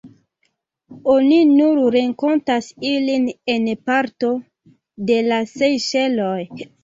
[1.15, 4.31] Oni nur renkontas ilin en parto
[5.11, 6.43] de la Sejŝeloj.